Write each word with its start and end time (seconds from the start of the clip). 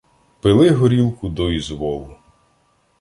Пили 0.41 0.69
горілку 0.69 1.29
до 1.29 1.51
ізволу 1.51 2.15